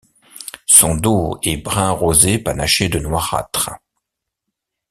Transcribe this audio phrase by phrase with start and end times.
[0.65, 3.69] Son dos est brun rosé panaché de noirâtre.